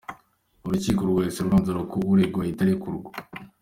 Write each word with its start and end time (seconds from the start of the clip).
Urukiko 0.65 1.01
rwahise 1.09 1.39
rwanzura 1.47 1.81
ko 1.91 1.97
uregwa 2.13 2.39
ahita 2.43 2.61
arekurwa. 2.65 3.09